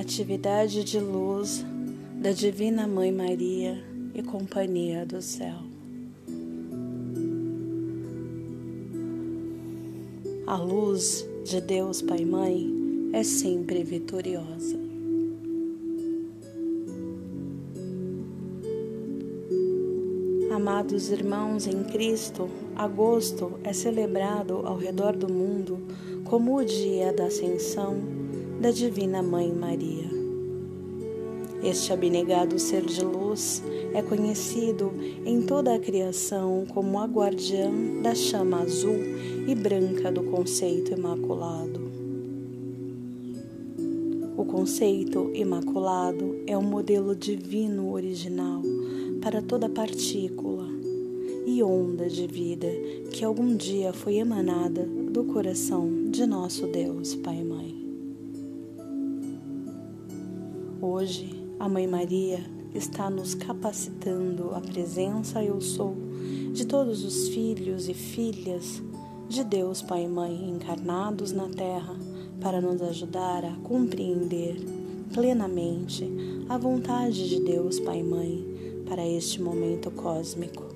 Atividade 0.00 0.82
de 0.82 0.98
luz 0.98 1.62
da 2.22 2.32
Divina 2.32 2.86
Mãe 2.86 3.12
Maria 3.12 3.84
e 4.14 4.22
Companhia 4.22 5.04
do 5.04 5.20
Céu. 5.20 5.58
A 10.46 10.56
luz 10.56 11.28
de 11.44 11.60
Deus 11.60 12.00
Pai 12.00 12.24
Mãe 12.24 13.10
é 13.12 13.22
sempre 13.22 13.84
vitoriosa. 13.84 14.78
Amados 20.50 21.10
irmãos 21.10 21.66
em 21.66 21.84
Cristo, 21.84 22.48
agosto 22.74 23.60
é 23.62 23.74
celebrado 23.74 24.66
ao 24.66 24.78
redor 24.78 25.14
do 25.14 25.30
mundo 25.30 25.78
como 26.24 26.56
o 26.56 26.64
dia 26.64 27.12
da 27.12 27.26
Ascensão 27.26 28.19
da 28.60 28.70
Divina 28.70 29.22
Mãe 29.22 29.50
Maria. 29.50 30.04
Este 31.62 31.94
abnegado 31.94 32.58
ser 32.58 32.84
de 32.84 33.02
luz 33.02 33.62
é 33.94 34.02
conhecido 34.02 34.92
em 35.24 35.40
toda 35.40 35.74
a 35.74 35.78
criação 35.78 36.66
como 36.68 36.98
a 36.98 37.06
guardiã 37.06 37.70
da 38.02 38.14
chama 38.14 38.60
azul 38.60 38.98
e 39.48 39.54
branca 39.54 40.12
do 40.12 40.24
conceito 40.24 40.92
imaculado. 40.92 41.80
O 44.36 44.44
conceito 44.44 45.30
imaculado 45.32 46.36
é 46.46 46.54
o 46.54 46.62
modelo 46.62 47.16
divino 47.16 47.90
original 47.90 48.60
para 49.22 49.40
toda 49.40 49.70
partícula 49.70 50.68
e 51.46 51.62
onda 51.62 52.10
de 52.10 52.26
vida 52.26 52.68
que 53.10 53.24
algum 53.24 53.56
dia 53.56 53.94
foi 53.94 54.16
emanada 54.16 54.84
do 54.84 55.24
coração 55.24 56.10
de 56.10 56.26
nosso 56.26 56.66
Deus 56.66 57.14
Pai 57.14 57.42
Mãe. 57.42 57.89
Hoje, 60.82 61.28
a 61.58 61.68
Mãe 61.68 61.86
Maria 61.86 62.40
está 62.74 63.10
nos 63.10 63.34
capacitando 63.34 64.54
a 64.54 64.62
presença 64.62 65.44
eu 65.44 65.60
sou 65.60 65.94
de 66.54 66.66
todos 66.66 67.04
os 67.04 67.28
filhos 67.28 67.86
e 67.86 67.92
filhas 67.92 68.82
de 69.28 69.44
Deus 69.44 69.82
Pai 69.82 70.04
e 70.04 70.08
Mãe 70.08 70.48
encarnados 70.48 71.32
na 71.32 71.50
Terra 71.50 71.94
para 72.40 72.62
nos 72.62 72.80
ajudar 72.80 73.44
a 73.44 73.54
compreender 73.62 74.56
plenamente 75.12 76.10
a 76.48 76.56
vontade 76.56 77.28
de 77.28 77.40
Deus 77.40 77.78
Pai 77.78 78.00
e 78.00 78.02
Mãe 78.02 78.82
para 78.88 79.06
este 79.06 79.42
momento 79.42 79.90
cósmico. 79.90 80.69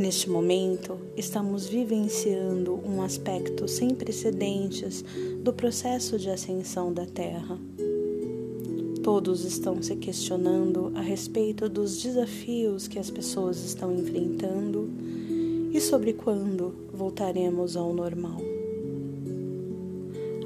Neste 0.00 0.30
momento, 0.30 0.96
estamos 1.14 1.66
vivenciando 1.66 2.80
um 2.86 3.02
aspecto 3.02 3.68
sem 3.68 3.90
precedentes 3.90 5.04
do 5.42 5.52
processo 5.52 6.18
de 6.18 6.30
ascensão 6.30 6.90
da 6.90 7.04
Terra. 7.04 7.58
Todos 9.02 9.44
estão 9.44 9.82
se 9.82 9.94
questionando 9.96 10.90
a 10.94 11.02
respeito 11.02 11.68
dos 11.68 12.02
desafios 12.02 12.88
que 12.88 12.98
as 12.98 13.10
pessoas 13.10 13.62
estão 13.62 13.94
enfrentando 13.94 14.88
e 15.70 15.78
sobre 15.82 16.14
quando 16.14 16.74
voltaremos 16.94 17.76
ao 17.76 17.92
normal. 17.92 18.40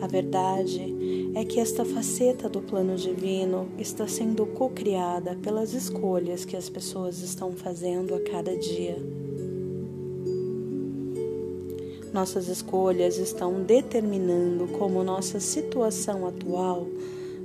A 0.02 0.08
verdade 0.08 1.32
é 1.32 1.44
que 1.44 1.60
esta 1.60 1.84
faceta 1.84 2.48
do 2.48 2.60
plano 2.60 2.96
divino 2.96 3.68
está 3.78 4.08
sendo 4.08 4.46
co-criada 4.46 5.36
pelas 5.36 5.74
escolhas 5.74 6.44
que 6.44 6.56
as 6.56 6.68
pessoas 6.68 7.20
estão 7.20 7.52
fazendo 7.52 8.16
a 8.16 8.20
cada 8.20 8.56
dia. 8.58 9.23
Nossas 12.14 12.46
escolhas 12.46 13.18
estão 13.18 13.64
determinando 13.64 14.68
como 14.78 15.02
nossa 15.02 15.40
situação 15.40 16.28
atual 16.28 16.86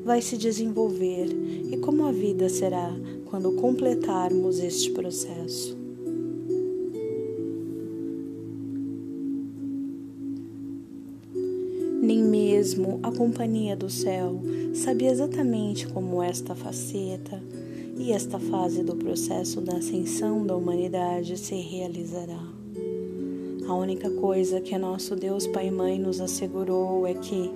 vai 0.06 0.22
se 0.22 0.38
desenvolver 0.38 1.26
e 1.72 1.76
como 1.78 2.06
a 2.06 2.12
vida 2.12 2.48
será 2.50 2.96
quando 3.26 3.54
completarmos 3.54 4.60
este 4.60 4.92
processo. 4.92 5.76
Nem 12.00 12.24
mesmo 12.24 13.00
a 13.02 13.12
companhia 13.12 13.76
do 13.76 13.90
céu 13.90 14.40
sabia 14.76 15.10
exatamente 15.10 15.88
como 15.88 16.22
esta 16.22 16.54
faceta 16.54 17.42
e 17.98 18.12
esta 18.12 18.38
fase 18.38 18.84
do 18.84 18.96
processo 18.96 19.62
da 19.62 19.78
ascensão 19.78 20.46
da 20.46 20.56
humanidade 20.56 21.40
se 21.40 21.56
realizará. 21.56 22.60
A 23.70 23.76
única 23.76 24.10
coisa 24.10 24.60
que 24.60 24.76
nosso 24.80 25.16
Deus 25.16 25.46
Pai 25.46 25.68
e 25.68 25.72
Mãe 25.72 26.00
nos 26.00 26.20
assegurou 26.20 27.06
é 27.06 27.14
que 27.14 27.52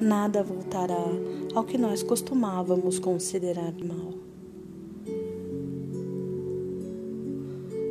nada 0.00 0.40
voltará 0.40 1.04
ao 1.56 1.64
que 1.64 1.76
nós 1.76 2.04
costumávamos 2.04 3.00
considerar 3.00 3.74
mal. 3.82 4.12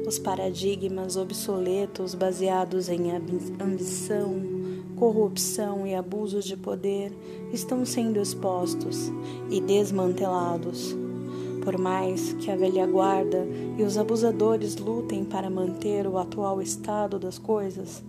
Os 0.08 0.18
paradigmas 0.18 1.18
obsoletos 1.18 2.16
baseados 2.16 2.88
em 2.88 3.12
ambição, 3.59 4.41
corrupção 4.96 5.85
e 5.85 5.94
abuso 5.94 6.40
de 6.40 6.56
poder 6.56 7.12
estão 7.52 7.85
sendo 7.85 8.22
expostos 8.22 9.12
e 9.52 9.59
desmantelados 9.59 10.96
por 11.66 11.80
mais 11.80 12.34
que 12.34 12.52
a 12.52 12.56
velha 12.56 12.86
guarda 12.86 13.44
e 13.76 13.81
os 13.81 13.98
abusadores 13.98 14.78
lutem 14.78 15.26
para 15.26 15.50
manter 15.50 16.06
o 16.06 16.20
atual 16.20 16.62
estado 16.62 17.18
das 17.18 17.40
coisas, 17.40 18.03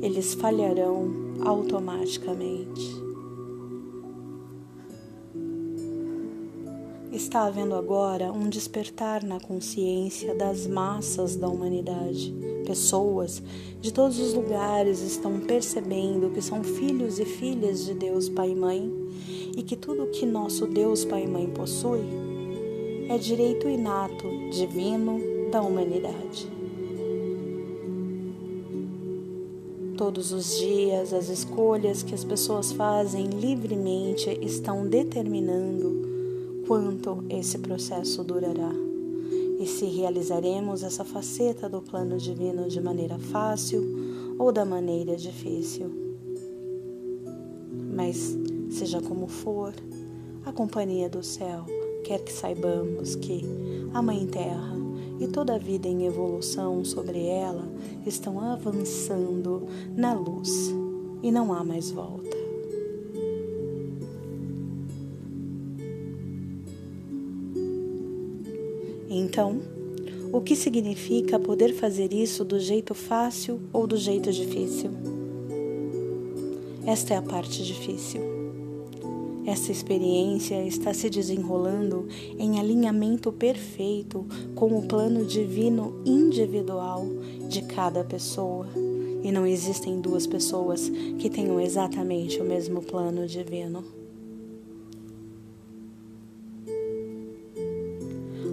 eles 0.00 0.32
falharão 0.34 1.10
automaticamente. 1.44 3.02
Está 7.12 7.46
havendo 7.46 7.74
agora 7.74 8.32
um 8.32 8.48
despertar 8.48 9.24
na 9.24 9.40
consciência 9.40 10.34
das 10.34 10.66
massas 10.66 11.34
da 11.34 11.48
humanidade. 11.48 12.32
Pessoas 12.64 13.42
de 13.80 13.92
todos 13.92 14.20
os 14.20 14.34
lugares 14.34 15.00
estão 15.00 15.40
percebendo 15.40 16.30
que 16.30 16.40
são 16.40 16.62
filhos 16.62 17.18
e 17.18 17.24
filhas 17.24 17.84
de 17.84 17.94
Deus 17.94 18.28
Pai 18.28 18.50
e 18.50 18.54
Mãe 18.54 18.92
e 19.56 19.62
que 19.62 19.76
tudo 19.76 20.06
que 20.06 20.24
nosso 20.24 20.66
Deus 20.66 21.04
Pai 21.04 21.24
e 21.24 21.28
Mãe 21.28 21.48
possui 21.48 22.23
é 23.08 23.18
direito 23.18 23.68
inato, 23.68 24.26
divino 24.50 25.20
da 25.50 25.60
humanidade. 25.60 26.48
Todos 29.96 30.32
os 30.32 30.58
dias, 30.58 31.12
as 31.12 31.28
escolhas 31.28 32.02
que 32.02 32.14
as 32.14 32.24
pessoas 32.24 32.72
fazem 32.72 33.26
livremente 33.26 34.30
estão 34.42 34.88
determinando 34.88 36.64
quanto 36.66 37.22
esse 37.28 37.58
processo 37.58 38.24
durará 38.24 38.72
e 39.60 39.66
se 39.66 39.84
realizaremos 39.84 40.82
essa 40.82 41.04
faceta 41.04 41.68
do 41.68 41.80
plano 41.80 42.16
divino 42.16 42.68
de 42.68 42.80
maneira 42.80 43.18
fácil 43.18 43.82
ou 44.38 44.50
da 44.50 44.64
maneira 44.64 45.14
difícil. 45.14 45.90
Mas, 47.94 48.36
seja 48.70 49.00
como 49.00 49.28
for, 49.28 49.72
a 50.44 50.52
companhia 50.52 51.08
do 51.08 51.22
céu 51.22 51.64
quer 52.04 52.20
que 52.20 52.32
saibamos 52.32 53.16
que 53.16 53.42
a 53.94 54.02
Mãe 54.02 54.26
Terra 54.26 54.74
e 55.18 55.26
toda 55.26 55.54
a 55.54 55.58
vida 55.58 55.88
em 55.88 56.06
evolução 56.06 56.84
sobre 56.84 57.26
ela 57.26 57.66
estão 58.06 58.38
avançando 58.38 59.66
na 59.96 60.12
luz 60.12 60.72
e 61.22 61.32
não 61.32 61.52
há 61.52 61.64
mais 61.64 61.90
volta. 61.90 62.36
Então, 69.08 69.60
o 70.32 70.40
que 70.40 70.54
significa 70.54 71.38
poder 71.38 71.72
fazer 71.72 72.12
isso 72.12 72.44
do 72.44 72.60
jeito 72.60 72.94
fácil 72.94 73.60
ou 73.72 73.86
do 73.86 73.96
jeito 73.96 74.30
difícil? 74.30 74.90
Esta 76.84 77.14
é 77.14 77.16
a 77.16 77.22
parte 77.22 77.64
difícil. 77.64 78.33
Essa 79.46 79.70
experiência 79.70 80.64
está 80.64 80.94
se 80.94 81.10
desenrolando 81.10 82.08
em 82.38 82.58
alinhamento 82.58 83.30
perfeito 83.30 84.26
com 84.54 84.78
o 84.78 84.86
plano 84.86 85.24
divino 85.24 86.00
individual 86.04 87.06
de 87.48 87.60
cada 87.62 88.02
pessoa. 88.02 88.66
E 89.22 89.30
não 89.30 89.46
existem 89.46 90.00
duas 90.00 90.26
pessoas 90.26 90.90
que 91.18 91.28
tenham 91.28 91.60
exatamente 91.60 92.40
o 92.40 92.44
mesmo 92.44 92.80
plano 92.80 93.26
divino. 93.26 93.84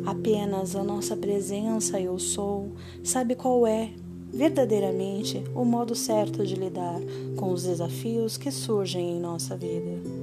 Apenas 0.06 0.76
a 0.76 0.84
nossa 0.84 1.16
presença 1.16 2.00
eu 2.00 2.20
sou 2.20 2.72
sabe 3.02 3.34
qual 3.36 3.66
é 3.66 3.92
verdadeiramente 4.34 5.44
o 5.56 5.64
modo 5.64 5.96
certo 5.96 6.46
de 6.46 6.56
lidar 6.56 7.00
com 7.38 7.52
os 7.52 7.64
desafios 7.64 8.38
que 8.38 8.52
surgem 8.52 9.18
em 9.18 9.20
nossa 9.20 9.56
vida. 9.56 10.21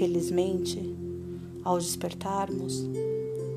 Felizmente, 0.00 0.80
ao 1.62 1.78
despertarmos, 1.78 2.88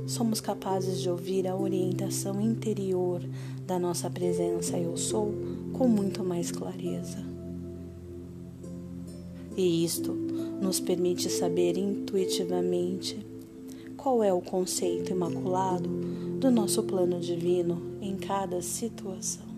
somos 0.05 0.41
capazes 0.41 0.99
de 0.99 1.09
ouvir 1.09 1.47
a 1.47 1.55
orientação 1.55 2.41
interior 2.41 3.21
da 3.65 3.79
nossa 3.79 4.09
presença 4.09 4.77
Eu 4.77 4.97
Sou 4.97 5.33
com 5.71 5.87
muito 5.87 6.21
mais 6.21 6.51
clareza. 6.51 7.25
E 9.55 9.85
isto 9.85 10.11
nos 10.61 10.81
permite 10.81 11.29
saber 11.29 11.77
intuitivamente 11.77 13.25
qual 13.95 14.21
é 14.21 14.33
o 14.33 14.41
conceito 14.41 15.13
imaculado 15.13 15.87
do 16.41 16.51
nosso 16.51 16.83
plano 16.83 17.21
divino 17.21 17.81
em 18.01 18.17
cada 18.17 18.61
situação. 18.61 19.52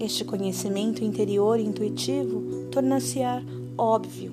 Este 0.00 0.24
conhecimento 0.24 1.04
interior 1.04 1.60
intuitivo 1.60 2.68
torna-se-á 2.70 3.42
óbvio 3.76 4.32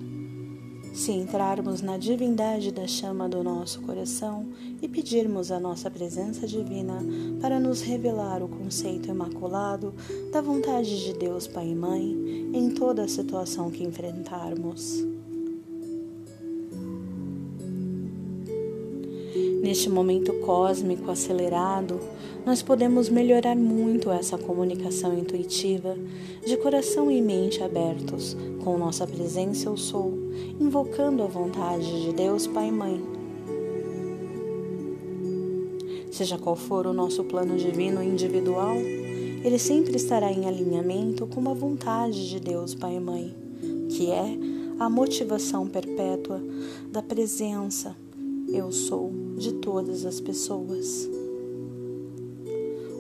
se 0.94 1.12
entrarmos 1.12 1.82
na 1.82 1.98
divindade 1.98 2.72
da 2.72 2.88
chama 2.88 3.28
do 3.28 3.44
nosso 3.44 3.82
coração 3.82 4.48
e 4.82 4.88
pedirmos 4.88 5.52
a 5.52 5.60
nossa 5.60 5.92
presença 5.92 6.48
divina 6.48 6.98
para 7.42 7.60
nos 7.60 7.82
revelar 7.82 8.42
o 8.42 8.48
conceito 8.48 9.10
imaculado 9.10 9.94
da 10.32 10.42
vontade 10.42 11.06
de 11.06 11.14
Deus 11.14 11.48
Pai 11.48 11.68
e 11.68 11.76
Mãe 11.76 12.50
em 12.54 12.72
toda 12.72 13.04
a 13.04 13.08
situação 13.08 13.70
que 13.70 13.84
enfrentarmos. 13.84 15.17
Neste 19.68 19.90
momento 19.90 20.32
cósmico 20.46 21.12
acelerado, 21.12 22.00
nós 22.46 22.62
podemos 22.62 23.10
melhorar 23.10 23.58
muito 23.58 24.10
essa 24.10 24.38
comunicação 24.38 25.14
intuitiva, 25.20 25.94
de 26.46 26.56
coração 26.56 27.12
e 27.12 27.22
mente 27.22 27.62
abertos, 27.62 28.38
com 28.64 28.78
nossa 28.78 29.06
presença 29.06 29.68
eu 29.68 29.76
sou, 29.76 30.14
invocando 30.58 31.22
a 31.22 31.28
vontade 31.28 32.02
de 32.02 32.14
Deus 32.14 32.48
Pai 32.48 32.70
e 32.70 32.72
Mãe. 32.72 33.04
Seja 36.14 36.38
qual 36.38 36.56
for 36.56 36.88
o 36.88 36.94
nosso 36.94 37.26
plano 37.26 37.58
divino 37.58 38.02
individual, 38.02 38.78
ele 38.78 39.60
sempre 39.60 39.98
estará 39.98 40.32
em 40.32 40.46
alinhamento 40.46 41.28
com 41.28 41.50
a 41.50 41.54
vontade 41.54 42.30
de 42.30 42.40
Deus 42.40 42.74
Pai 42.74 42.96
e 42.96 43.02
Mãe, 43.02 43.36
que 43.90 44.10
é 44.10 44.38
a 44.80 44.90
motivação 44.90 45.68
perpétua 45.68 46.42
da 46.90 47.02
presença 47.02 48.07
eu 48.48 48.72
sou 48.72 49.12
de 49.38 49.54
todas 49.54 50.06
as 50.06 50.20
pessoas. 50.20 51.10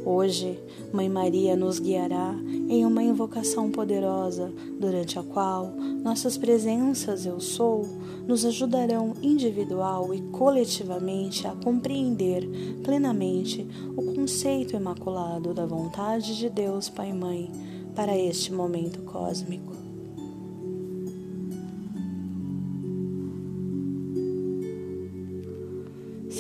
Hoje, 0.05 0.57
Mãe 0.93 1.09
Maria 1.09 1.55
nos 1.55 1.79
guiará 1.79 2.33
em 2.69 2.85
uma 2.85 3.03
invocação 3.03 3.69
poderosa, 3.69 4.53
durante 4.79 5.19
a 5.19 5.23
qual 5.23 5.73
nossas 6.01 6.37
presenças 6.37 7.25
Eu 7.25 7.41
Sou 7.41 7.85
nos 8.25 8.45
ajudarão 8.45 9.13
individual 9.21 10.13
e 10.13 10.21
coletivamente 10.31 11.45
a 11.45 11.51
compreender 11.51 12.47
plenamente 12.83 13.67
o 13.97 14.13
conceito 14.13 14.75
imaculado 14.75 15.53
da 15.53 15.65
vontade 15.65 16.37
de 16.37 16.49
Deus 16.49 16.87
Pai 16.87 17.09
e 17.09 17.13
Mãe 17.13 17.51
para 17.93 18.17
este 18.17 18.53
momento 18.53 19.01
cósmico. 19.01 19.86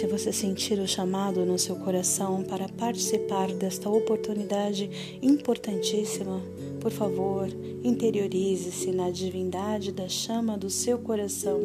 Se 0.07 0.11
você 0.11 0.31
sentir 0.31 0.79
o 0.79 0.87
chamado 0.87 1.45
no 1.45 1.59
seu 1.59 1.75
coração 1.75 2.41
para 2.41 2.69
participar 2.69 3.51
desta 3.51 3.89
oportunidade 3.89 4.89
importantíssima, 5.21 6.41
por 6.79 6.93
favor, 6.93 7.49
interiorize-se 7.83 8.89
na 8.93 9.11
divindade 9.11 9.91
da 9.91 10.07
chama 10.07 10.57
do 10.57 10.69
seu 10.69 10.97
coração 10.97 11.59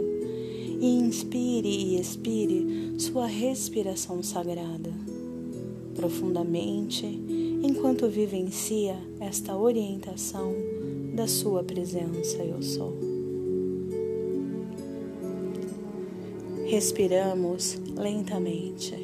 e 0.81 0.87
inspire 0.87 1.69
e 1.69 2.01
expire 2.01 2.97
sua 2.99 3.27
respiração 3.27 4.25
sagrada 4.25 4.91
profundamente 5.95 7.07
enquanto 7.63 8.09
vivencia 8.09 8.97
esta 9.21 9.57
orientação 9.57 10.53
da 11.15 11.29
sua 11.29 11.63
presença 11.63 12.39
eu 12.39 12.61
sou. 12.61 13.12
Respiramos 16.73 17.79
lentamente. 17.95 18.95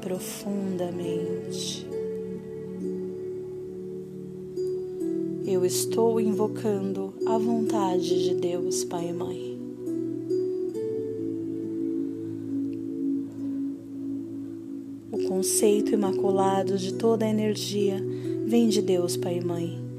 Profundamente. 0.00 1.84
Eu 5.44 5.64
estou 5.64 6.20
invocando 6.20 7.12
a 7.26 7.36
vontade 7.36 8.22
de 8.22 8.36
Deus, 8.36 8.84
Pai 8.84 9.08
e 9.08 9.12
Mãe. 9.12 9.58
O 15.10 15.26
conceito 15.26 15.92
imaculado 15.92 16.78
de 16.78 16.94
toda 16.94 17.24
a 17.24 17.28
energia 17.28 17.96
vem 18.46 18.68
de 18.68 18.80
Deus, 18.80 19.16
Pai 19.16 19.38
e 19.38 19.44
Mãe. 19.44 19.91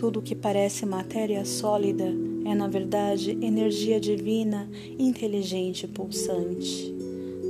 Tudo 0.00 0.22
que 0.22 0.34
parece 0.34 0.86
matéria 0.86 1.44
sólida 1.44 2.06
é, 2.46 2.54
na 2.54 2.66
verdade, 2.66 3.36
energia 3.42 4.00
divina, 4.00 4.66
inteligente 4.98 5.82
e 5.82 5.88
pulsante. 5.88 6.94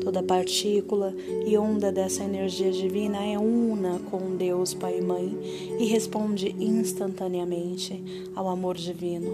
Toda 0.02 0.20
partícula 0.20 1.14
e 1.47 1.56
onda 1.56 1.93
dessa 1.93 2.25
energia 2.25 2.73
divina 2.73 3.25
é 3.25 3.38
una 3.38 4.00
com 4.11 4.35
Deus 4.35 4.75
Pai 4.75 4.99
e 4.99 5.00
Mãe 5.00 5.38
e 5.79 5.85
responde 5.85 6.52
instantaneamente 6.58 8.02
ao 8.35 8.49
amor 8.49 8.76
divino. 8.76 9.31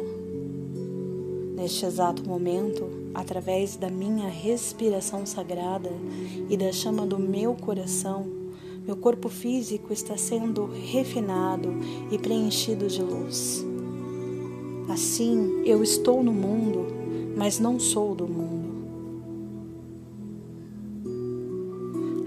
Neste 1.57 1.87
exato 1.87 2.23
momento, 2.23 2.87
através 3.15 3.77
da 3.77 3.89
minha 3.89 4.29
respiração 4.29 5.25
sagrada 5.25 5.91
e 6.51 6.57
da 6.59 6.71
chama 6.71 7.07
do 7.07 7.19
meu 7.19 7.55
coração, 7.55 8.46
meu 8.87 8.97
corpo 8.97 9.29
físico 9.29 9.93
está 9.93 10.17
sendo 10.17 10.67
refinado 10.67 11.71
e 12.09 12.17
preenchido 12.17 12.87
de 12.87 13.03
luz. 13.03 13.67
Assim, 14.89 15.63
eu 15.65 15.83
estou 15.83 16.23
no 16.23 16.33
mundo, 16.33 16.87
mas 17.37 17.59
não 17.59 17.81
sou 17.81 18.15
do 18.15 18.29
mundo. 18.29 18.77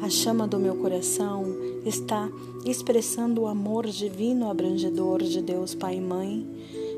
A 0.01 0.09
chama 0.09 0.45
do 0.45 0.59
meu 0.59 0.75
coração 0.75 1.45
está 1.85 2.29
expressando 2.65 3.43
o 3.43 3.47
amor 3.47 3.87
divino 3.87 4.49
abrangedor 4.49 5.23
de 5.23 5.41
Deus 5.41 5.73
Pai 5.73 5.95
e 5.95 6.01
Mãe, 6.01 6.45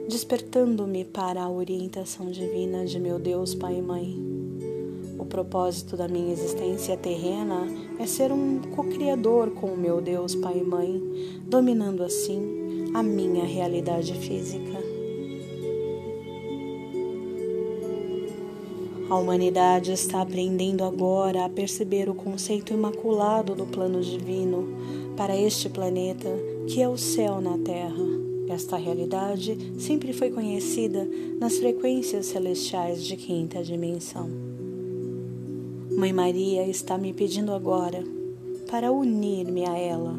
despertando-me 0.10 1.06
para 1.06 1.44
a 1.44 1.50
orientação 1.50 2.32
divina 2.32 2.84
de 2.84 3.00
meu 3.00 3.20
Deus 3.20 3.53
Pai 3.53 3.77
e 3.77 3.82
Mãe 3.82 4.50
propósito 5.32 5.96
da 5.96 6.10
minha 6.10 6.34
existência 6.34 6.98
terrena 6.98 7.66
é 7.98 8.06
ser 8.06 8.34
um 8.34 8.60
co-criador 8.76 9.52
com 9.52 9.68
o 9.68 9.78
meu 9.78 10.02
Deus 10.02 10.36
Pai 10.36 10.58
e 10.58 10.64
Mãe, 10.64 11.02
dominando 11.48 12.04
assim 12.04 12.92
a 12.94 13.02
minha 13.02 13.46
realidade 13.46 14.14
física. 14.14 14.78
A 19.10 19.18
humanidade 19.18 19.94
está 19.94 20.22
aprendendo 20.22 20.84
agora 20.84 21.46
a 21.46 21.50
perceber 21.50 22.10
o 22.10 22.14
conceito 22.14 22.74
imaculado 22.74 23.56
do 23.56 23.66
plano 23.66 24.02
divino 24.02 24.68
para 25.16 25.36
este 25.36 25.70
planeta 25.70 26.30
que 26.68 26.82
é 26.82 26.90
o 26.90 26.98
céu 26.98 27.40
na 27.40 27.58
Terra. 27.58 28.04
Esta 28.50 28.76
realidade 28.76 29.58
sempre 29.80 30.12
foi 30.12 30.30
conhecida 30.30 31.08
nas 31.40 31.58
frequências 31.58 32.26
celestiais 32.26 33.04
de 33.06 33.16
quinta 33.16 33.64
dimensão. 33.64 34.50
Mãe 36.01 36.12
Maria 36.12 36.67
está 36.67 36.98
me 36.98 37.13
pedindo 37.13 37.53
agora 37.53 38.03
para 38.72 38.91
unir-me 38.91 39.67
a 39.67 39.77
ela, 39.77 40.15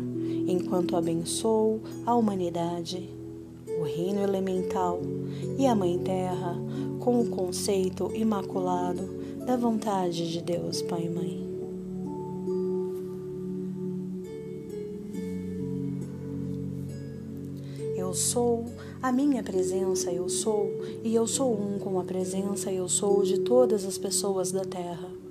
enquanto 0.47 0.97
abençoo 0.97 1.81
a 2.07 2.15
humanidade, 2.15 3.11
o 3.81 3.83
reino 3.83 4.23
elemental 4.23 5.01
e 5.59 5.67
a 5.67 5.75
Mãe 5.75 5.99
Terra 5.99 6.57
com 7.01 7.21
o 7.21 7.29
conceito 7.29 8.13
imaculado 8.15 9.03
da 9.45 9.57
vontade 9.57 10.31
de 10.31 10.41
Deus 10.41 10.83
Pai 10.83 11.07
e 11.07 11.09
Mãe. 11.09 11.49
Eu 17.97 18.15
sou, 18.15 18.67
a 19.03 19.11
minha 19.11 19.43
presença 19.43 20.13
eu 20.13 20.29
sou, 20.29 20.71
e 21.03 21.13
eu 21.13 21.27
sou 21.27 21.53
um 21.53 21.81
com 21.81 21.99
a 21.99 22.05
presença 22.05 22.71
eu 22.71 22.89
sou 22.89 23.25
de 23.25 23.41
todas 23.41 23.85
as 23.85 23.99
pessoas 23.99 24.53
da 24.53 24.65
terra. 24.65 25.22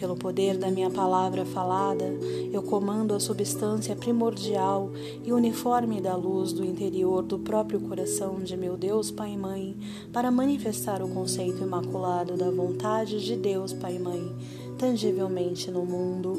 Pelo 0.00 0.16
poder 0.16 0.56
da 0.56 0.70
minha 0.70 0.88
palavra 0.88 1.44
falada, 1.44 2.06
eu 2.50 2.62
comando 2.62 3.14
a 3.14 3.20
substância 3.20 3.94
primordial 3.94 4.90
e 5.22 5.30
uniforme 5.30 6.00
da 6.00 6.16
luz 6.16 6.54
do 6.54 6.64
interior 6.64 7.22
do 7.22 7.38
próprio 7.38 7.78
coração 7.80 8.40
de 8.42 8.56
meu 8.56 8.78
Deus 8.78 9.10
Pai 9.10 9.34
e 9.34 9.36
Mãe, 9.36 9.76
para 10.10 10.30
manifestar 10.30 11.02
o 11.02 11.08
conceito 11.10 11.62
imaculado 11.62 12.34
da 12.34 12.50
vontade 12.50 13.22
de 13.22 13.36
Deus 13.36 13.74
Pai 13.74 13.96
e 13.96 13.98
Mãe, 13.98 14.34
tangivelmente 14.78 15.70
no 15.70 15.84
mundo 15.84 16.32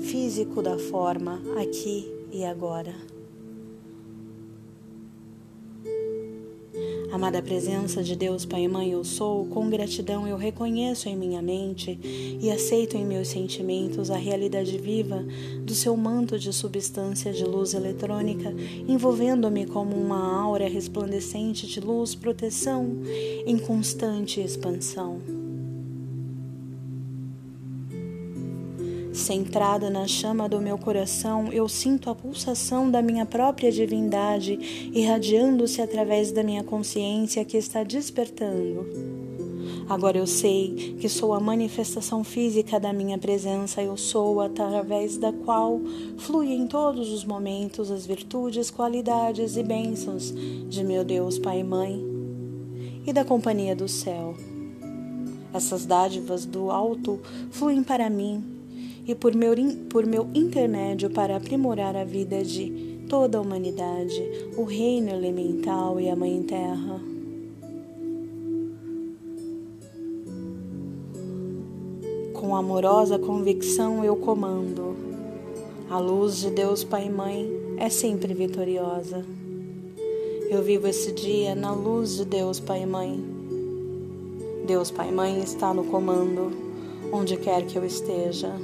físico 0.00 0.60
da 0.60 0.76
forma 0.76 1.40
aqui 1.62 2.12
e 2.32 2.44
agora. 2.44 3.09
Amada 7.12 7.42
presença 7.42 8.04
de 8.04 8.14
Deus 8.14 8.44
Pai 8.44 8.62
e 8.62 8.68
Mãe, 8.68 8.92
eu 8.92 9.02
sou, 9.02 9.44
com 9.46 9.68
gratidão 9.68 10.28
eu 10.28 10.36
reconheço 10.36 11.08
em 11.08 11.16
minha 11.16 11.42
mente 11.42 11.98
e 12.40 12.48
aceito 12.52 12.96
em 12.96 13.04
meus 13.04 13.26
sentimentos 13.26 14.12
a 14.12 14.16
realidade 14.16 14.78
viva 14.78 15.24
do 15.60 15.74
seu 15.74 15.96
manto 15.96 16.38
de 16.38 16.52
substância 16.52 17.32
de 17.32 17.44
luz 17.44 17.74
eletrônica, 17.74 18.54
envolvendo-me 18.86 19.66
como 19.66 19.96
uma 19.96 20.40
aura 20.40 20.68
resplandecente 20.68 21.66
de 21.66 21.80
luz, 21.80 22.14
proteção 22.14 23.02
em 23.44 23.58
constante 23.58 24.40
expansão. 24.40 25.39
Centrada 29.30 29.88
na 29.88 30.08
chama 30.08 30.48
do 30.48 30.60
meu 30.60 30.76
coração, 30.76 31.52
eu 31.52 31.68
sinto 31.68 32.10
a 32.10 32.16
pulsação 32.16 32.90
da 32.90 33.00
minha 33.00 33.24
própria 33.24 33.70
divindade 33.70 34.90
irradiando-se 34.92 35.80
através 35.80 36.32
da 36.32 36.42
minha 36.42 36.64
consciência 36.64 37.44
que 37.44 37.56
está 37.56 37.84
despertando. 37.84 38.84
Agora 39.88 40.18
eu 40.18 40.26
sei 40.26 40.96
que 41.00 41.08
sou 41.08 41.32
a 41.32 41.38
manifestação 41.38 42.24
física 42.24 42.80
da 42.80 42.92
minha 42.92 43.16
presença, 43.18 43.80
eu 43.80 43.96
sou 43.96 44.40
através 44.40 45.16
da 45.16 45.32
qual 45.32 45.80
flui 46.18 46.52
em 46.52 46.66
todos 46.66 47.12
os 47.12 47.24
momentos 47.24 47.88
as 47.88 48.04
virtudes, 48.04 48.68
qualidades 48.68 49.56
e 49.56 49.62
bênçãos 49.62 50.34
de 50.68 50.82
meu 50.82 51.04
Deus 51.04 51.38
Pai 51.38 51.60
e 51.60 51.64
Mãe 51.64 52.04
e 53.06 53.12
da 53.12 53.24
companhia 53.24 53.76
do 53.76 53.86
céu. 53.86 54.34
Essas 55.54 55.86
dádivas 55.86 56.44
do 56.44 56.68
alto 56.72 57.20
fluem 57.52 57.84
para 57.84 58.10
mim 58.10 58.58
e 59.10 59.14
por 59.14 59.34
meu, 59.34 59.52
por 59.88 60.06
meu 60.06 60.28
intermédio 60.32 61.10
para 61.10 61.36
aprimorar 61.36 61.96
a 61.96 62.04
vida 62.04 62.44
de 62.44 63.04
toda 63.08 63.38
a 63.38 63.40
humanidade, 63.40 64.22
o 64.56 64.62
reino 64.62 65.10
elemental 65.10 65.98
e 65.98 66.08
a 66.08 66.14
Mãe 66.14 66.40
Terra. 66.44 67.00
Com 72.32 72.54
amorosa 72.54 73.18
convicção 73.18 74.04
eu 74.04 74.14
comando. 74.14 74.94
A 75.90 75.98
luz 75.98 76.36
de 76.36 76.50
Deus 76.50 76.84
Pai 76.84 77.06
e 77.06 77.10
Mãe 77.10 77.50
é 77.78 77.88
sempre 77.88 78.32
vitoriosa. 78.32 79.24
Eu 80.48 80.62
vivo 80.62 80.86
esse 80.86 81.10
dia 81.10 81.56
na 81.56 81.72
luz 81.72 82.16
de 82.16 82.24
Deus 82.24 82.60
Pai 82.60 82.84
e 82.84 82.86
Mãe. 82.86 83.20
Deus 84.68 84.92
Pai 84.92 85.08
e 85.08 85.12
Mãe 85.12 85.42
está 85.42 85.74
no 85.74 85.82
comando, 85.82 86.52
onde 87.12 87.36
quer 87.36 87.66
que 87.66 87.76
eu 87.76 87.84
esteja. 87.84 88.54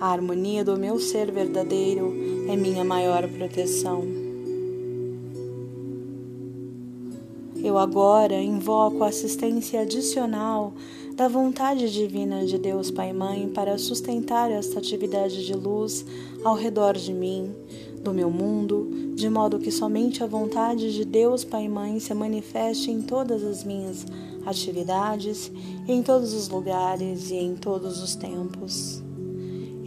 A 0.00 0.12
harmonia 0.12 0.64
do 0.64 0.76
meu 0.76 1.00
ser 1.00 1.32
verdadeiro 1.32 2.14
é 2.48 2.54
minha 2.54 2.84
maior 2.84 3.28
proteção. 3.28 4.04
Eu 7.56 7.76
agora 7.76 8.40
invoco 8.40 9.02
a 9.02 9.08
assistência 9.08 9.80
adicional 9.80 10.72
da 11.16 11.26
vontade 11.26 11.92
divina 11.92 12.46
de 12.46 12.56
Deus 12.56 12.92
Pai 12.92 13.10
e 13.10 13.12
Mãe 13.12 13.48
para 13.48 13.76
sustentar 13.76 14.52
esta 14.52 14.78
atividade 14.78 15.44
de 15.44 15.54
luz 15.54 16.06
ao 16.44 16.54
redor 16.54 16.96
de 16.96 17.12
mim, 17.12 17.52
do 18.00 18.14
meu 18.14 18.30
mundo, 18.30 18.88
de 19.16 19.28
modo 19.28 19.58
que 19.58 19.72
somente 19.72 20.22
a 20.22 20.28
vontade 20.28 20.94
de 20.94 21.04
Deus 21.04 21.42
Pai 21.42 21.64
e 21.64 21.68
Mãe 21.68 21.98
se 21.98 22.14
manifeste 22.14 22.92
em 22.92 23.02
todas 23.02 23.42
as 23.42 23.64
minhas 23.64 24.06
atividades, 24.46 25.50
em 25.88 26.04
todos 26.04 26.32
os 26.32 26.48
lugares 26.48 27.32
e 27.32 27.34
em 27.34 27.56
todos 27.56 28.00
os 28.00 28.14
tempos. 28.14 29.07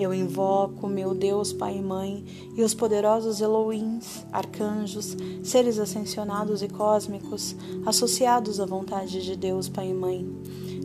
Eu 0.02 0.12
invoco 0.12 0.88
meu 0.88 1.14
Deus 1.14 1.54
Pai 1.54 1.78
e 1.78 1.82
Mãe 1.82 2.26
e 2.58 2.64
os 2.64 2.74
poderosos 2.74 3.40
Elohims, 3.40 4.26
arcanjos, 4.32 5.16
seres 5.44 5.78
ascensionados 5.78 6.64
e 6.64 6.68
cósmicos 6.68 7.56
associados 7.86 8.60
à 8.60 8.66
vontade 8.66 9.22
de 9.22 9.36
Deus 9.36 9.70
Pai 9.70 9.90
e 9.90 9.94
Mãe 9.94 10.28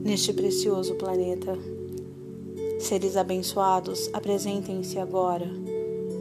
neste 0.03 0.35
precioso 0.35 0.97
planeta. 0.97 1.57
Seres 2.79 3.17
abençoados, 3.17 4.11
apresentem-se 4.13 4.99
agora. 4.99 5.51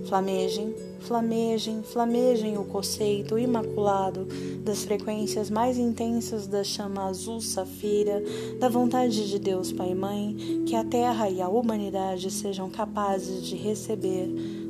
Flamejem 0.07 0.73
flamejem, 1.05 1.83
flamejem 1.83 2.57
o 2.57 2.65
conceito 2.65 3.37
imaculado 3.37 4.27
das 4.63 4.83
frequências 4.83 5.49
mais 5.49 5.77
intensas 5.77 6.47
da 6.47 6.63
chama 6.63 7.05
azul 7.05 7.39
safira, 7.39 8.23
da 8.59 8.67
vontade 8.67 9.29
de 9.29 9.39
Deus 9.39 9.71
Pai 9.71 9.91
e 9.91 9.95
Mãe, 9.95 10.35
que 10.65 10.75
a 10.75 10.83
Terra 10.83 11.29
e 11.29 11.41
a 11.41 11.47
humanidade 11.47 12.31
sejam 12.31 12.69
capazes 12.69 13.45
de 13.45 13.55
receber 13.55 14.27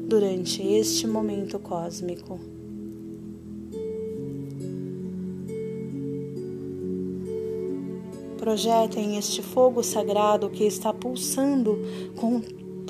durante 0.07 0.61
este 0.61 1.07
momento 1.07 1.57
cósmico. 1.57 2.39
Projetem 8.37 9.17
este 9.17 9.41
fogo 9.41 9.81
sagrado 9.81 10.49
que 10.49 10.65
está 10.65 10.93
pulsando 10.93 11.79
com 12.15 12.41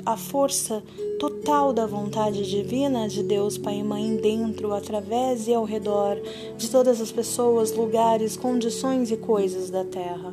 a 0.06 0.16
força 0.16 0.84
total 1.18 1.72
da 1.72 1.84
vontade 1.84 2.48
divina 2.48 3.08
de 3.08 3.24
Deus 3.24 3.58
Pai 3.58 3.80
e 3.80 3.82
Mãe 3.82 4.16
dentro, 4.16 4.72
através 4.72 5.48
e 5.48 5.52
ao 5.52 5.64
redor 5.64 6.16
de 6.56 6.70
todas 6.70 7.00
as 7.00 7.10
pessoas, 7.10 7.72
lugares, 7.72 8.36
condições 8.36 9.10
e 9.10 9.16
coisas 9.16 9.68
da 9.68 9.84
terra. 9.84 10.32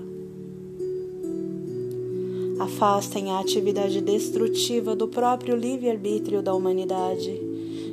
Afastem 2.59 3.31
a 3.31 3.39
atividade 3.39 3.99
destrutiva 3.99 4.95
do 4.95 5.07
próprio 5.07 5.55
livre-arbítrio 5.55 6.43
da 6.43 6.53
humanidade, 6.53 7.41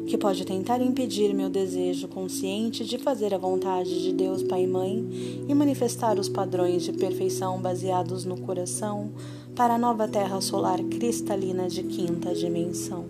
que 0.07 0.19
pode 0.19 0.45
tentar 0.45 0.83
impedir 0.83 1.33
meu 1.33 1.49
desejo 1.49 2.09
consciente 2.09 2.85
de 2.85 2.99
fazer 2.99 3.33
a 3.33 3.39
vontade 3.39 4.03
de 4.03 4.13
Deus 4.13 4.43
Pai 4.43 4.65
e 4.65 4.67
Mãe 4.67 5.45
e 5.49 5.55
manifestar 5.55 6.19
os 6.19 6.29
padrões 6.29 6.83
de 6.83 6.93
perfeição 6.93 7.59
baseados 7.59 8.27
no 8.27 8.39
coração 8.39 9.13
para 9.61 9.75
a 9.75 9.79
nova 9.79 10.09
Terra 10.09 10.41
solar 10.41 10.83
cristalina 10.85 11.69
de 11.69 11.83
quinta 11.83 12.35
dimensão. 12.35 13.05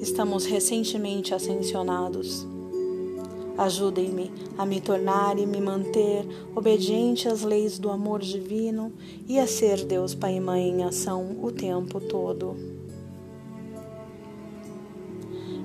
Estamos 0.00 0.46
recentemente 0.46 1.34
ascensionados. 1.34 2.46
Ajudem-me 3.58 4.32
a 4.56 4.64
me 4.64 4.80
tornar 4.80 5.38
e 5.38 5.44
me 5.44 5.60
manter 5.60 6.26
obediente 6.56 7.28
às 7.28 7.42
leis 7.42 7.78
do 7.78 7.90
amor 7.90 8.20
divino 8.20 8.90
e 9.28 9.38
a 9.38 9.46
ser 9.46 9.84
Deus 9.84 10.14
Pai 10.14 10.36
e 10.36 10.40
Mãe 10.40 10.70
em 10.70 10.84
ação 10.84 11.36
o 11.42 11.52
tempo 11.52 12.00
todo. 12.00 12.71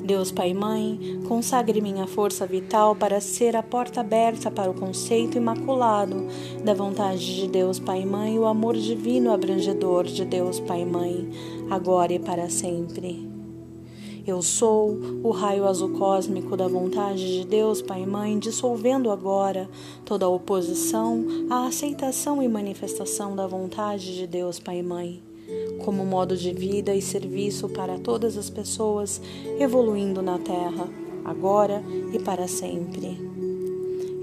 Deus 0.07 0.31
Pai 0.31 0.51
e 0.51 0.53
Mãe, 0.53 1.19
consagre 1.27 1.81
minha 1.81 2.07
força 2.07 2.47
vital 2.47 2.95
para 2.95 3.19
ser 3.19 3.57
a 3.57 3.61
porta 3.61 3.99
aberta 3.99 4.49
para 4.49 4.71
o 4.71 4.73
conceito 4.73 5.37
imaculado 5.37 6.25
da 6.63 6.73
vontade 6.73 7.35
de 7.35 7.45
Deus 7.45 7.77
Pai 7.77 8.03
e 8.03 8.05
Mãe 8.05 8.39
o 8.39 8.45
amor 8.45 8.77
divino 8.77 9.33
abrangedor 9.33 10.05
de 10.05 10.23
Deus 10.23 10.61
Pai 10.61 10.83
e 10.83 10.85
Mãe, 10.85 11.29
agora 11.69 12.13
e 12.13 12.19
para 12.19 12.49
sempre. 12.49 13.27
Eu 14.25 14.41
sou 14.41 14.97
o 15.21 15.29
raio 15.29 15.67
azul 15.67 15.89
cósmico 15.89 16.55
da 16.55 16.69
vontade 16.69 17.41
de 17.41 17.45
Deus 17.45 17.81
Pai 17.81 18.03
e 18.03 18.07
Mãe, 18.07 18.39
dissolvendo 18.39 19.11
agora 19.11 19.69
toda 20.05 20.25
a 20.25 20.29
oposição 20.29 21.25
à 21.49 21.67
aceitação 21.67 22.41
e 22.41 22.47
manifestação 22.47 23.35
da 23.35 23.45
vontade 23.45 24.15
de 24.15 24.25
Deus 24.25 24.57
Pai 24.57 24.79
e 24.79 24.83
Mãe 24.83 25.26
como 25.83 26.05
modo 26.05 26.35
de 26.35 26.51
vida 26.51 26.93
e 26.93 27.01
serviço 27.01 27.69
para 27.69 27.97
todas 27.97 28.37
as 28.37 28.49
pessoas, 28.49 29.21
evoluindo 29.59 30.21
na 30.21 30.37
Terra, 30.37 30.89
agora 31.23 31.83
e 32.13 32.19
para 32.19 32.47
sempre. 32.47 33.37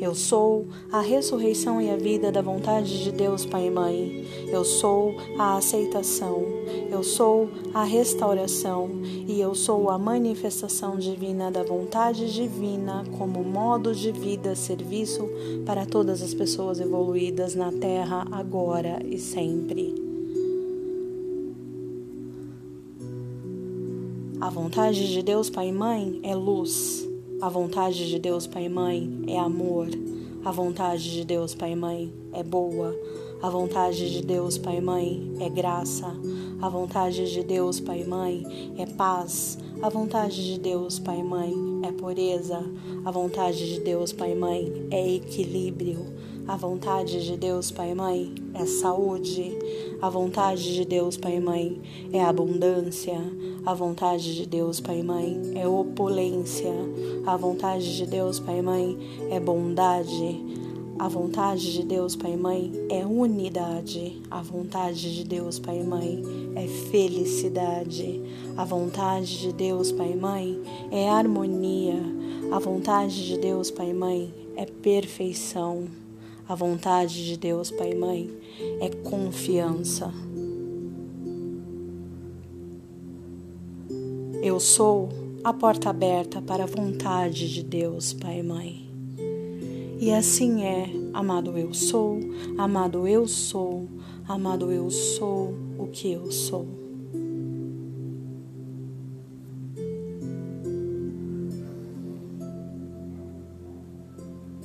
Eu 0.05 0.15
sou 0.15 0.67
a 0.93 1.01
ressurreição 1.01 1.81
e 1.81 1.89
a 1.89 1.97
vida 1.97 2.31
da 2.31 2.43
vontade 2.43 3.03
de 3.03 3.11
Deus 3.11 3.47
Pai 3.47 3.69
e 3.69 3.71
Mãe. 3.71 4.27
Eu 4.53 4.63
sou 4.63 5.15
a 5.39 5.57
aceitação. 5.57 6.43
Eu 6.91 7.03
sou 7.03 7.49
a 7.73 7.85
restauração. 7.85 8.91
E 9.27 9.41
eu 9.41 9.55
sou 9.55 9.89
a 9.89 9.99
manifestação 9.99 10.99
divina 10.99 11.51
da 11.51 11.63
vontade 11.63 12.31
divina 12.35 13.05
como 13.17 13.43
modo 13.43 13.95
de 13.95 14.13
vida, 14.13 14.55
serviço 14.55 15.27
para 15.65 15.87
todas 15.87 16.21
as 16.21 16.35
pessoas 16.35 16.81
evoluídas 16.81 17.55
na 17.55 17.73
Terra, 17.73 18.27
agora 18.31 19.01
e 19.07 19.19
sempre. 19.19 20.04
A 24.45 24.51
vontade 24.51 25.11
de 25.11 25.23
Deus 25.23 25.49
Pai 25.49 25.69
e 25.69 25.73
Mãe 25.73 26.21
é 26.23 26.35
luz. 26.35 27.09
A 27.41 27.49
vontade 27.49 28.07
de 28.07 28.19
Deus 28.19 28.47
Pai 28.47 28.67
e 28.67 28.69
Mãe 28.69 29.25
é 29.27 29.39
amor. 29.39 29.89
A 30.45 30.53
vontade 30.53 31.13
de 31.13 31.25
Deus 31.25 31.55
Pai 31.55 31.73
e 31.73 31.75
Mãe 31.75 32.13
é 32.31 32.43
boa. 32.43 32.95
A 33.41 33.49
vontade 33.49 34.13
de 34.13 34.23
Deus 34.23 34.59
Pai 34.59 34.77
e 34.77 34.81
Mãe 34.83 35.33
é 35.41 35.49
graça. 35.49 36.15
A 36.61 36.69
vontade 36.69 37.31
de 37.33 37.43
Deus, 37.43 37.81
Pai 37.81 38.01
e 38.01 38.05
Mãe, 38.05 38.75
é 38.79 38.87
paz. 38.87 39.59
A 39.83 39.89
vontade 39.89 40.45
de 40.45 40.59
Deus, 40.59 40.99
Pai 40.99 41.19
e 41.19 41.23
Mãe, 41.23 41.55
é 41.83 41.93
pureza. 41.93 42.65
A 43.05 43.11
vontade 43.11 43.75
de 43.75 43.81
Deus, 43.81 44.13
Pai 44.13 44.33
e 44.33 44.35
Mãe, 44.35 44.87
é 44.91 45.15
equilíbrio. 45.15 46.07
A 46.47 46.57
vontade 46.57 47.25
de 47.25 47.37
Deus, 47.37 47.71
Pai 47.71 47.91
e 47.91 47.95
Mãe, 47.95 48.35
é 48.55 48.67
saúde. 48.67 49.57
A 50.01 50.09
vontade 50.09 50.75
de 50.75 50.85
Deus, 50.85 51.17
Pai 51.17 51.37
e 51.37 51.41
Mãe, 51.41 51.81
é 52.13 52.23
abundância. 52.23 53.19
A 53.65 53.75
vontade 53.75 54.35
de 54.35 54.47
Deus, 54.47 54.81
Pai 54.81 55.01
e 55.01 55.03
Mãe, 55.03 55.53
é 55.55 55.67
opulência. 55.67 56.73
A 57.27 57.37
vontade 57.37 57.97
de 57.97 58.07
Deus, 58.07 58.39
Pai 58.39 58.59
e 58.59 58.63
Mãe, 58.63 58.99
é 59.31 59.41
bondade. 59.41 60.64
A 60.97 61.09
vontade 61.09 61.73
de 61.73 61.85
Deus, 61.85 62.15
Pai 62.15 62.35
e 62.35 62.37
Mãe, 62.37 62.73
é 62.89 63.05
unidade. 63.05 64.23
A 64.31 64.41
vontade 64.41 65.15
de 65.15 65.25
Deus, 65.25 65.59
Pai 65.59 65.81
e 65.81 65.85
Mãe, 65.85 66.23
é 66.55 66.67
felicidade. 66.91 68.23
A 68.57 68.65
vontade 68.65 69.41
de 69.41 69.53
Deus, 69.53 69.91
Pai 69.91 70.13
e 70.13 70.17
Mãe, 70.17 70.63
é 70.93 71.11
harmonia. 71.11 72.01
A 72.53 72.59
vontade 72.61 73.27
de 73.27 73.37
Deus, 73.39 73.71
Pai 73.71 73.91
e 73.91 73.95
Mãe, 73.95 74.33
é 74.57 74.65
perfeição. 74.67 75.87
A 76.49 76.55
vontade 76.55 77.27
de 77.27 77.37
Deus, 77.37 77.71
Pai 77.73 77.91
e 77.91 77.97
Mãe, 77.97 78.31
é 78.81 78.89
confiança. 78.89 80.13
Eu 84.41 84.61
sou 84.61 85.09
a 85.43 85.53
porta 85.53 85.91
aberta 85.91 86.41
para 86.41 86.65
a 86.65 86.67
vontade 86.67 87.53
de 87.53 87.63
Deus, 87.63 88.13
Pai 88.13 88.39
e 88.39 88.43
Mãe. 88.43 88.84
E 90.05 90.13
assim 90.13 90.63
é, 90.63 90.85
amado 91.15 91.57
eu 91.57 91.73
sou, 91.73 92.21
amado 92.59 93.09
eu 93.09 93.27
sou, 93.27 93.89
amado 94.29 94.71
eu 94.71 94.91
sou 94.91 95.55
o 95.79 95.87
que 95.87 96.13
eu 96.13 96.31
sou. 96.31 96.67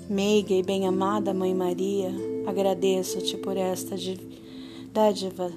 Meiga 0.10 0.54
e 0.54 0.62
bem-amada 0.62 1.34
Mãe 1.34 1.56
Maria, 1.56 2.12
agradeço-te 2.46 3.38
por 3.38 3.56
esta 3.56 3.96
dádiva 4.92 5.54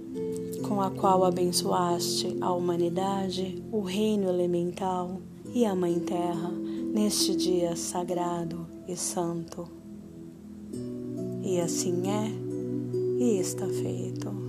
com 0.68 0.80
a 0.80 0.92
qual 0.92 1.24
abençoaste 1.24 2.36
a 2.40 2.52
humanidade, 2.52 3.60
o 3.72 3.80
reino 3.80 4.28
elemental 4.28 5.20
e 5.52 5.66
a 5.66 5.74
Mãe 5.74 5.98
Terra 5.98 6.52
neste 6.94 7.34
dia 7.34 7.74
sagrado 7.74 8.71
e 8.88 8.96
santo. 8.96 9.68
E 11.42 11.60
assim 11.60 12.02
é, 12.08 12.28
e 13.22 13.38
está 13.40 13.66
feito. 13.66 14.41